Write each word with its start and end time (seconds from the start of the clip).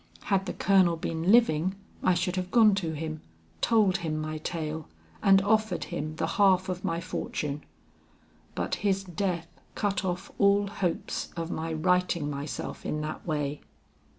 Had 0.23 0.47
the 0.47 0.53
colonel 0.53 0.97
been 0.97 1.31
living, 1.31 1.75
I 2.01 2.15
should 2.15 2.35
have 2.35 2.49
gone 2.49 2.73
to 2.73 2.93
him, 2.93 3.21
told 3.61 3.97
him 3.97 4.17
my 4.17 4.39
tale 4.39 4.87
and 5.21 5.43
offered 5.43 5.83
him 5.83 6.15
the 6.15 6.25
half 6.25 6.69
of 6.69 6.83
my 6.83 6.99
fortune; 6.99 7.63
but 8.55 8.73
his 8.81 9.03
death 9.03 9.45
cut 9.75 10.03
off 10.03 10.31
all 10.39 10.65
hopes 10.65 11.29
of 11.37 11.51
my 11.51 11.71
righting 11.71 12.31
myself 12.31 12.83
in 12.83 13.01
that 13.01 13.23
way. 13.27 13.61